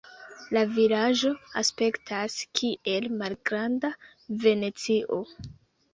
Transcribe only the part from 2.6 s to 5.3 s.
kiel malgranda Venecio.